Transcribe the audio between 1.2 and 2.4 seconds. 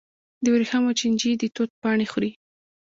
د توت پاڼې خوري.